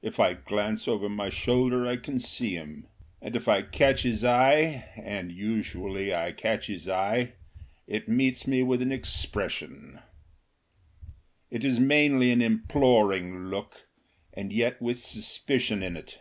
[0.00, 2.86] If I glance over my shoulder I can see him.
[3.20, 7.34] And if I catch his eye and usually I catch his eye
[7.86, 10.00] it meets me with an expression.
[11.50, 13.86] It is mainly an imploring look
[14.32, 16.20] and yet with suspicion in it.